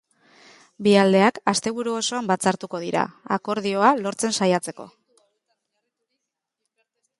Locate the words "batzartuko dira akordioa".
2.31-3.93